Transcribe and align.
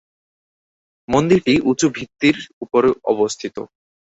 মন্দিরটি 1.07 1.53
উঁচু 1.69 1.87
ভিত্তির 1.95 2.37
উপরে 2.61 2.89
অবস্থিত। 3.11 3.55